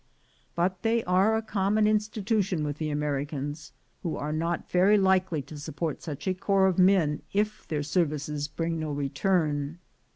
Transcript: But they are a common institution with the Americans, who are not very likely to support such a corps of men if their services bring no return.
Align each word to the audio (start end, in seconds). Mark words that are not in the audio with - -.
But 0.55 0.81
they 0.81 1.03
are 1.03 1.35
a 1.35 1.43
common 1.43 1.85
institution 1.85 2.63
with 2.63 2.79
the 2.79 2.89
Americans, 2.89 3.71
who 4.01 4.15
are 4.15 4.33
not 4.33 4.67
very 4.67 4.97
likely 4.97 5.43
to 5.43 5.59
support 5.59 6.01
such 6.01 6.27
a 6.27 6.33
corps 6.33 6.65
of 6.65 6.79
men 6.79 7.21
if 7.33 7.67
their 7.67 7.83
services 7.83 8.47
bring 8.47 8.79
no 8.79 8.89
return. 8.91 9.77